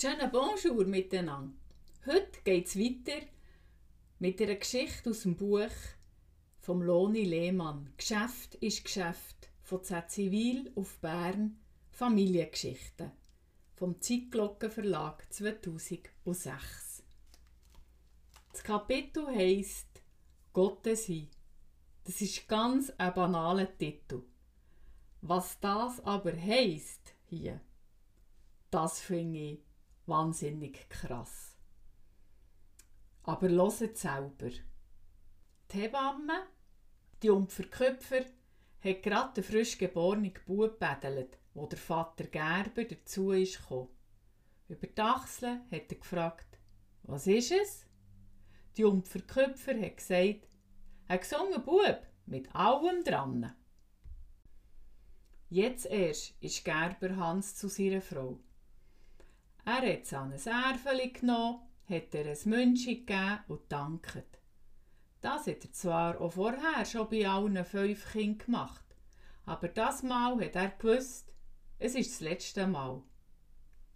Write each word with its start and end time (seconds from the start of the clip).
Schönen 0.00 0.30
Bonjour 0.30 0.86
miteinander. 0.86 1.52
Heute 2.06 2.40
geht 2.42 2.68
es 2.68 2.78
weiter 2.78 3.20
mit 4.18 4.40
einer 4.40 4.54
Geschichte 4.54 5.10
aus 5.10 5.24
dem 5.24 5.36
Buch 5.36 5.68
vom 6.58 6.80
Loni 6.80 7.24
Lehmann. 7.24 7.92
Geschäft 7.98 8.54
ist 8.54 8.82
Geschäft 8.82 9.50
von 9.60 9.84
Z 9.84 10.10
Zivil 10.10 10.72
auf 10.74 10.98
Bern. 11.00 11.60
Familiengeschichten 11.90 13.10
vom 13.74 14.00
Zeitglocken 14.00 14.70
Verlag 14.70 15.30
2006. 15.30 17.02
Das 18.52 18.62
Kapitel 18.62 19.26
heisst 19.26 20.00
Gottes 20.54 21.08
sein. 21.08 21.28
Das 22.04 22.22
ist 22.22 22.48
ganz 22.48 22.88
ein 22.96 23.12
banaler 23.12 23.76
Titel. 23.76 24.22
Was 25.20 25.60
das 25.60 26.02
aber 26.06 26.34
heisst 26.34 27.12
hier, 27.26 27.60
das 28.70 28.98
finde 29.00 29.38
ich 29.40 29.69
wahnsinnig 30.06 30.88
krass. 30.88 31.56
Aber 33.22 33.48
loset 33.48 33.98
selber. 33.98 34.50
Die 35.70 35.78
Hebamme, 35.78 36.46
die 37.22 37.30
Umpferköpfer, 37.30 38.24
hat 38.82 39.02
gerade 39.02 39.34
den 39.34 39.44
frisch 39.44 39.78
geborenen 39.78 40.32
Bub 40.46 40.80
gebädelt, 40.80 41.38
wo 41.54 41.66
der 41.66 41.78
Vater 41.78 42.24
Gerber 42.24 42.84
dazu 42.84 43.32
ist. 43.32 43.60
Über 44.68 44.86
die 44.86 45.00
Achsel 45.00 45.60
hat 45.70 45.92
er 45.92 45.98
gefragt, 45.98 46.58
was 47.02 47.26
ist 47.26 47.52
es? 47.52 47.86
Die 48.76 48.84
Umpferköpfer 48.84 49.78
hat 49.80 49.96
gesagt, 49.96 50.48
ein 51.08 51.20
gesunder 51.20 51.58
Bub 51.58 52.06
mit 52.26 52.54
allem 52.54 53.04
dran. 53.04 53.52
Jetzt 55.48 55.86
erst 55.86 56.34
ist 56.40 56.64
Gerber 56.64 57.16
Hans 57.16 57.56
zu 57.56 57.68
seiner 57.68 58.00
Frau. 58.00 58.38
Er 59.64 59.92
hat 59.92 60.02
es 60.02 60.12
an 60.14 60.32
ein 60.32 60.40
Ärfeli 60.40 61.10
genommen, 61.10 61.60
hat 61.88 62.14
ihr 62.14 62.26
ein 62.26 62.38
München 62.44 63.06
gegeben 63.06 63.40
und 63.48 63.60
danket. 63.68 64.38
Das 65.20 65.46
hat 65.46 65.64
er 65.64 65.72
zwar 65.72 66.20
auch 66.20 66.32
vorher 66.32 66.84
schon 66.84 67.08
bei 67.08 67.28
allen 67.28 67.64
fünf 67.64 68.12
Kindern 68.12 68.38
gemacht, 68.38 68.84
aber 69.44 69.68
das 69.68 70.02
Mal 70.02 70.40
hat 70.40 70.56
er 70.56 70.70
gewusst, 70.70 71.32
es 71.78 71.94
ist 71.94 72.12
das 72.12 72.20
letzte 72.20 72.66
Mal. 72.66 73.02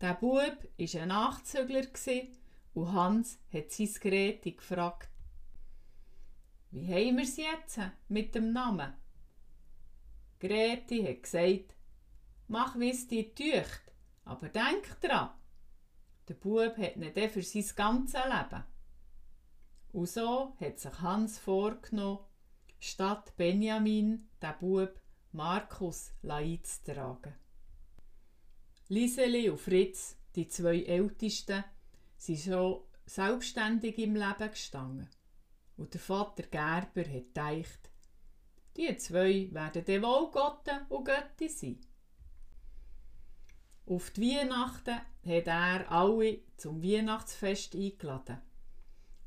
Der 0.00 0.14
Bub 0.14 0.32
war 0.32 1.00
ein 1.02 1.08
Nachzügler 1.08 1.84
und 2.74 2.92
Hans 2.92 3.38
hat 3.52 3.72
sein 3.72 3.90
Gerät 4.00 4.42
gefragt, 4.44 5.10
wie 6.70 6.86
haben 6.86 7.16
wir 7.16 7.24
es 7.24 7.36
jetzt 7.36 7.80
mit 8.08 8.34
dem 8.34 8.52
Namen? 8.52 8.92
Greti 10.38 11.02
hat 11.02 11.22
gesagt, 11.22 11.74
mach 12.46 12.78
wie 12.78 12.90
es 12.90 13.08
dir 13.08 13.34
tücht, 13.34 13.92
aber 14.24 14.48
denk 14.50 15.00
dran, 15.00 15.30
der 16.28 16.34
Bub 16.34 16.76
hat 16.76 16.96
ihn 16.96 17.12
dann 17.14 17.30
für 17.30 17.42
sein 17.42 17.64
ganzes 17.74 18.20
Leben. 18.24 18.64
Und 19.92 20.08
so 20.08 20.54
hat 20.60 20.78
sich 20.78 21.00
Hans 21.00 21.38
vorgenommen, 21.38 22.20
statt 22.78 23.32
Benjamin 23.36 24.28
den 24.42 24.54
Bub 24.60 25.00
Markus 25.32 26.12
einzutragen. 26.22 27.34
Liseli 28.88 29.50
und 29.50 29.60
Fritz, 29.60 30.16
die 30.34 30.48
zwei 30.48 30.82
Ältesten, 30.82 31.64
sind 32.16 32.38
schon 32.40 32.82
selbstständig 33.06 33.98
im 33.98 34.14
Leben 34.14 34.50
gestanden. 34.50 35.08
Und 35.76 35.94
der 35.94 36.00
Vater 36.00 36.44
Gerber 36.44 37.02
hat 37.02 37.34
gedacht, 37.34 37.90
die 38.76 38.96
zwei 38.96 39.48
werden 39.52 39.84
dann 39.84 40.02
wohl 40.02 40.30
Gotte 40.30 40.86
und 40.88 41.04
Götti 41.04 41.48
sein. 41.48 41.80
Auf 43.88 44.10
die 44.10 44.36
Weihnachten 44.36 44.96
hat 44.96 45.46
er 45.46 45.90
alle 45.90 46.40
zum 46.58 46.82
Weihnachtsfest 46.82 47.74
eingeladen. 47.74 48.36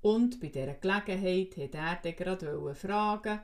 Und 0.00 0.40
bei 0.40 0.46
dieser 0.46 0.72
Gelegenheit 0.72 1.58
hat 1.58 1.74
er 1.74 1.96
dann 2.02 2.16
gerade 2.16 2.74
fragen, 2.74 3.40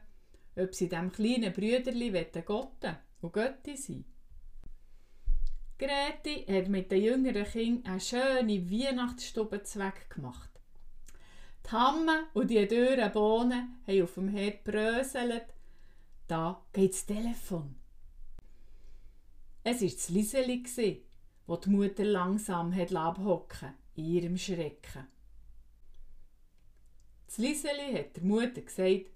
ob 0.56 0.74
sie 0.74 0.88
dem 0.88 1.12
kleinen 1.12 1.52
Brüderli 1.52 2.10
Gotte 2.46 2.98
und 3.20 3.32
Götti 3.34 3.76
sein 3.76 4.06
Greti 5.78 6.46
hat 6.46 6.68
mit 6.68 6.90
den 6.90 7.02
jüngeren 7.02 7.44
Kindern 7.44 7.92
eine 7.92 8.00
schöne 8.00 8.70
Weihnachtsstube 8.70 9.64
zweck 9.64 10.08
gemacht. 10.08 10.50
Die 11.66 11.72
Hamme 11.72 12.28
und 12.32 12.50
die 12.50 12.66
dürren 12.66 13.12
Bohnen 13.12 13.82
haben 13.86 14.02
auf 14.02 14.14
dem 14.14 14.28
Herd 14.28 14.64
bröselt. 14.64 15.46
Da 16.26 16.62
geht 16.72 16.92
das 16.92 17.04
Telefon. 17.04 17.81
Es 19.64 19.80
war 19.80 19.88
das 19.88 20.08
Liseli, 20.08 21.04
wo 21.46 21.56
die 21.56 21.70
Mutter 21.70 22.04
langsam 22.04 22.74
hat 22.74 22.94
abhocken 22.94 23.74
in 23.94 24.04
ihrem 24.04 24.36
Schrecken. 24.36 25.06
Das 27.26 27.38
Liseli 27.38 27.94
hat 27.94 28.16
der 28.16 28.24
Mutter 28.24 28.60
gesagt, 28.60 29.10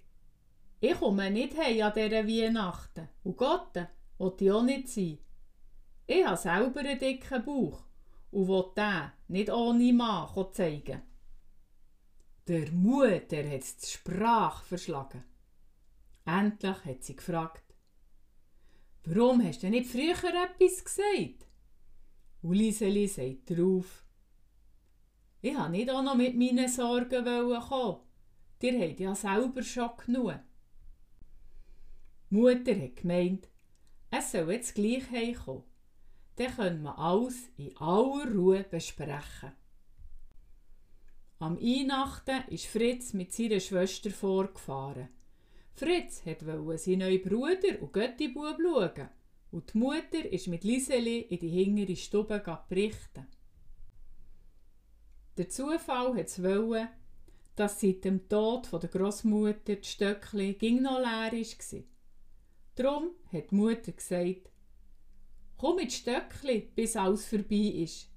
ich 0.79 0.99
komme 0.99 1.29
nicht 1.31 1.57
heim 1.57 1.81
an 1.81 1.93
dieser 1.95 2.27
Weihnachten 2.27 3.09
und 3.23 3.37
Gott 3.37 3.75
will 4.19 4.33
ich 4.39 4.51
auch 4.51 4.63
nicht 4.63 4.87
sein. 4.87 5.17
Ich 6.05 6.25
habe 6.25 6.37
selber 6.37 6.79
einen 6.79 6.99
dicken 6.99 7.43
Bauch 7.43 7.83
und 8.31 8.47
will 8.47 8.65
den 8.75 9.11
nicht 9.27 9.49
ohne 9.49 9.93
Mann 9.93 10.53
zeigen. 10.53 11.01
Der 12.47 12.71
Mutter 12.71 13.49
hat 13.49 13.81
die 13.81 13.85
Sprache 13.85 14.65
verschlagen. 14.65 15.23
Endlich 16.25 16.85
hat 16.85 17.03
sie 17.03 17.15
gefragt, 17.15 17.66
warum 19.07 19.43
hast 19.43 19.63
du 19.63 19.69
nicht 19.69 19.89
früher 19.89 20.11
etwas 20.11 20.83
gesagt? 20.83 21.47
Und 22.41 22.55
Liseli 22.55 23.07
sagt 23.07 23.49
drauf, 23.49 24.03
ich 25.41 25.55
wollte 25.55 25.71
nicht 25.71 25.89
auch 25.89 26.03
noch 26.03 26.15
mit 26.15 26.35
meinen 26.35 26.67
Sorgen 26.67 27.23
kommen. 27.23 27.97
Ihr 28.61 28.89
habt 28.89 28.99
ja 28.99 29.15
selber 29.15 29.61
schon 29.63 29.91
genug. 30.05 30.39
Die 32.29 32.35
Mutter 32.35 32.75
hat 32.75 32.95
gemeint, 32.97 33.47
es 34.09 34.31
soll 34.31 34.51
jetzt 34.51 34.75
gleich 34.75 35.09
heimkommen. 35.11 35.63
Dann 36.35 36.55
können 36.55 36.83
wir 36.83 36.97
alles 36.97 37.49
in 37.57 37.75
aller 37.77 38.31
Ruhe 38.33 38.63
besprechen. 38.63 39.53
Am 41.39 41.57
Weihnachten 41.57 42.43
ist 42.49 42.65
Fritz 42.65 43.13
mit 43.13 43.31
seiner 43.31 43.59
Schwester 43.59 44.09
vorgefahren. 44.09 45.09
Fritz 45.77 46.25
wollte 46.25 46.79
seinen 46.79 46.99
neuen 46.99 47.21
Bruder 47.21 47.79
und 47.79 47.93
Göttibub 47.93 48.57
schauen 48.59 49.09
und 49.51 49.73
die 49.73 49.77
Mutter 49.77 50.25
ist 50.31 50.47
mit 50.47 50.63
Liseli 50.63 51.19
in 51.19 51.37
die 51.37 51.49
hintere 51.49 51.95
Stube 51.95 52.41
berichten. 52.67 53.27
Der 55.37 55.49
Zufall 55.49 56.17
hat 56.17 56.25
es 56.25 56.41
wollen, 56.41 56.87
dass 57.55 57.79
seit 57.79 58.05
dem 58.05 58.27
Tod 58.27 58.73
der 58.73 58.89
Großmutter 58.89 59.75
die 59.75 59.87
Stöckli 59.87 60.53
ging 60.53 60.81
noch 60.81 60.97
leer 60.97 61.31
war. 61.31 61.83
Darum 62.73 63.11
hat 63.31 63.51
die 63.51 63.55
Mutter 63.55 63.91
gesagt, 63.91 64.49
komm 65.57 65.75
mit 65.75 65.93
Stöckli, 65.93 66.71
bis 66.73 66.95
alles 66.95 67.27
vorbei 67.27 67.83
ist. 67.83 68.09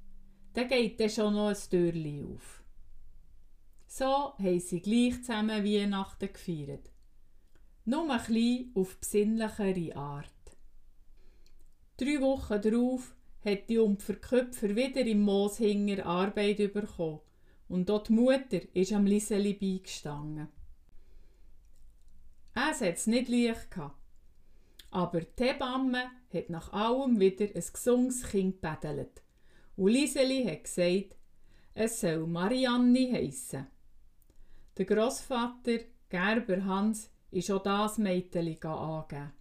Dann 0.54 0.66
geht 0.66 0.98
dann 0.98 1.10
schon 1.10 1.34
noch 1.34 1.48
ein 1.48 1.56
Türli 1.70 2.24
auf. 2.24 2.64
So 3.86 4.32
haben 4.38 4.60
sie 4.60 4.80
gleich 4.80 5.22
zusammen 5.22 5.62
Weihnachten 5.62 6.32
gefeiert. 6.32 6.90
Nur 7.84 8.10
ein 8.10 8.18
bisschen 8.18 8.72
auf 8.74 8.98
besinnlichere 8.98 9.96
Art. 9.96 10.30
Drei 11.96 12.20
Wochen 12.20 12.60
darauf 12.60 13.14
hat 13.44 13.68
die 13.68 13.78
Umpferköpfer 13.78 14.76
wieder 14.76 15.00
im 15.00 15.22
Mooshinger 15.22 16.04
Arbeit 16.04 16.72
bekommen 16.72 17.20
und 17.68 17.88
dort 17.88 18.08
die 18.08 18.12
Mutter 18.12 18.60
ist 18.74 18.92
am 18.92 19.06
Liseli 19.06 19.54
beigestanden. 19.54 20.48
Es 22.54 22.80
hat 22.80 22.96
es 22.96 23.06
nicht 23.06 23.28
leicht 23.28 23.70
gehabt. 23.70 23.96
Aber 24.90 25.20
die 25.20 25.44
Hebamme 25.44 26.10
hat 26.32 26.50
nach 26.50 26.72
allem 26.72 27.20
wieder 27.20 27.46
ein 27.46 27.64
gesunges 27.72 28.24
Kind 28.24 28.60
gebädelt. 28.60 29.22
Und 29.76 29.92
Liseli 29.92 30.44
hat 30.44 30.64
gesagt, 30.64 31.16
es 31.74 32.00
soll 32.00 32.26
Marianne 32.26 33.12
heissen. 33.12 33.68
Der 34.76 34.84
Grossvater 34.84 35.78
Gerber 36.08 36.64
Hans 36.64 37.08
ist 37.30 37.50
auch 37.50 37.62
das 37.62 37.98
Mädchen 37.98 38.56
angegeben. 38.64 39.32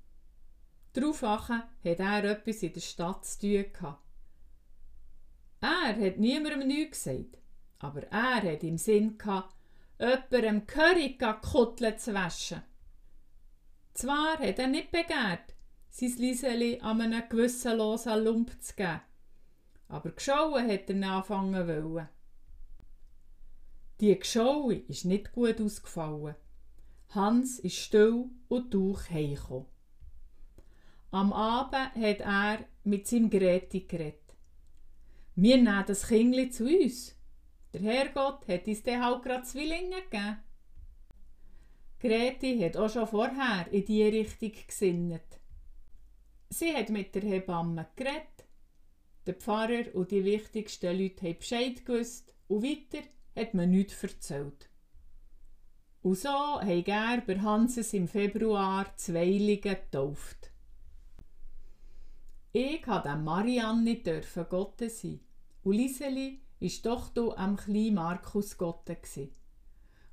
Daraufhin 0.93 1.29
hat 1.29 1.99
er 1.99 2.23
etwas 2.23 2.63
in 2.63 2.73
der 2.73 2.81
Stadt 2.81 3.25
zu 3.25 3.39
tun 3.39 3.65
gehabt. 3.73 4.03
Er 5.61 5.95
hat 5.95 6.17
niemandem 6.17 6.67
nichts 6.67 7.03
gesagt, 7.03 7.37
aber 7.79 8.03
er 8.03 8.41
hat 8.41 8.63
im 8.63 8.77
Sinn 8.77 9.17
gehabt, 9.17 9.55
jemandem 9.99 10.65
Curry 10.65 11.17
zu 11.17 12.13
waschen. 12.13 12.63
Zwar 13.93 14.39
hat 14.39 14.59
er 14.59 14.67
nicht 14.67 14.91
begehrt, 14.91 15.55
sein 15.89 16.13
Liseli 16.17 16.79
an 16.79 17.01
einen 17.01 17.27
gewissenlosen 17.27 18.23
Lump 18.23 18.51
zu 18.61 18.75
geben, 18.75 19.01
aber 19.89 20.11
geschauen 20.11 20.69
hat 20.69 20.89
er 20.89 21.11
anfangen 21.11 21.67
wollen. 21.67 22.07
Die 23.99 24.17
Geschaue 24.17 24.75
ist 24.75 25.03
nicht 25.03 25.33
gut 25.33 25.59
ausgefallen. 25.59 26.35
Hans 27.09 27.59
ist 27.59 27.75
still 27.75 28.25
und 28.47 28.73
durch 28.73 29.09
heimgekommen. 29.09 29.65
Am 31.11 31.33
Abend 31.33 31.95
hat 31.95 32.19
er 32.19 32.65
mit 32.83 33.07
seinem 33.07 33.29
Gerät 33.31 33.71
geredet. 33.71 34.35
wir 35.35 35.57
nehmen 35.57 35.83
das 35.87 36.07
Kindli 36.07 36.49
zu 36.51 36.65
uns. 36.65 37.15
Der 37.73 37.81
Herrgott 37.81 38.47
hat 38.47 38.67
uns 38.67 38.83
dann 38.83 39.03
halt 39.03 39.23
gerade 39.23 39.43
Zwillinge 39.43 40.01
gegeben. 40.03 40.37
Greti 41.99 42.59
hat 42.59 42.77
auch 42.77 42.89
schon 42.89 43.07
vorher 43.07 43.67
in 43.71 43.85
diese 43.85 44.11
Richtung 44.11 44.51
gesinnet. 44.67 45.39
Sie 46.49 46.75
hat 46.75 46.89
mit 46.89 47.13
der 47.15 47.23
Hebamme 47.23 47.87
geredet. 47.95 48.45
Der 49.25 49.33
Pfarrer 49.33 49.93
und 49.93 50.11
die 50.11 50.23
wichtigsten 50.23 50.97
Leute 50.97 51.27
haben 51.27 51.37
Bescheid 51.37 51.85
gewusst 51.85 52.33
und 52.47 52.63
weiter 52.63 53.03
hat 53.35 53.53
man 53.53 53.71
nichts 53.71 54.01
erzählt. 54.03 54.68
Und 56.01 56.17
so 56.17 56.29
haben 56.29 56.83
Gerber 56.83 57.41
Hanses 57.41 57.93
im 57.93 58.07
Februar 58.07 58.95
Zweilingen 58.95 59.61
getauft. 59.61 60.49
Ich 62.53 62.81
durfte 62.81 63.15
Marianne 63.15 63.95
dürfen 63.95 64.45
Gotte 64.49 64.89
sein. 64.89 65.19
Und 65.63 65.75
Liseli 65.75 66.39
war 66.59 66.69
doch 66.83 67.09
du 67.09 67.33
am 67.33 67.57
kleinen 67.57 67.95
Markus 67.95 68.57
Gotte. 68.57 68.97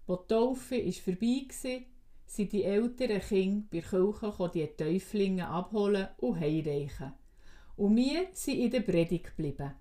Wo 0.06 0.16
die 0.16 0.26
Taufe 0.28 0.76
ist 0.76 1.00
vorbei 1.00 1.46
war, 1.62 1.80
sind 2.26 2.52
die 2.52 2.64
älteren 2.64 3.20
Kinder 3.20 3.66
bei 3.70 3.80
Kirche 3.80 4.50
die 4.52 4.66
Täuflinge 4.66 5.48
abholen 5.48 6.08
und 6.18 6.40
heimreichen. 6.40 7.14
Und 7.76 7.96
wir 7.96 8.28
sind 8.32 8.58
in 8.58 8.70
der 8.70 8.80
Predigt 8.80 9.36
geblieben. 9.36 9.74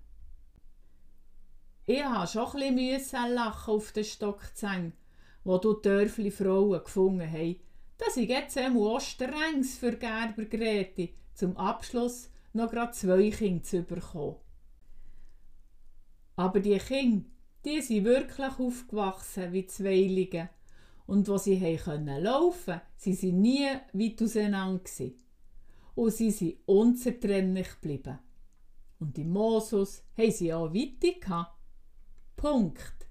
Ich 1.84 2.04
musste 2.04 2.38
schon 2.38 2.62
ein 2.62 2.76
bisschen 2.76 3.34
lachen 3.34 3.74
auf 3.74 3.92
den 3.92 4.04
Stockzäng, 4.04 4.92
wo 5.46 5.58
du 5.58 5.74
Dörfli 5.74 6.32
Frauen 6.32 6.82
gefunden 6.82 7.30
haben. 7.30 7.56
Das 7.98 8.16
ist 8.16 8.28
jetzt 8.28 8.58
auch 8.58 9.00
strengst 9.00 9.78
für 9.78 9.92
Gerber 9.92 10.44
Grete, 10.44 11.10
zum 11.34 11.56
Abschluss 11.56 12.28
noch 12.52 12.68
gerade 12.70 12.90
zwei 12.92 13.30
Kinder 13.30 13.62
zu 13.62 13.82
bekommen. 13.82 14.36
Aber 16.34 16.58
die 16.58 16.76
Kinder, 16.78 17.26
die 17.64 17.80
sind 17.80 18.04
wirklich 18.04 18.58
aufgewachsen 18.58 19.52
wie 19.52 19.66
Zweilige. 19.66 20.50
Und 21.06 21.28
wo 21.28 21.38
sie 21.38 21.76
können 21.76 22.24
laufen, 22.24 22.80
sie 22.96 23.14
sind 23.14 23.40
nie 23.40 23.68
weit 23.92 24.20
auseinander. 24.20 24.82
Und 25.94 26.12
sie 26.12 26.32
sind 26.32 26.56
unzertrennlich 26.66 27.68
geblieben. 27.80 28.18
Und 28.98 29.16
im 29.16 29.30
Moses 29.30 30.02
haben 30.18 30.32
sie 30.32 30.52
auch 30.52 30.72
gehabt. 30.72 31.56
Punkt. 32.34 33.05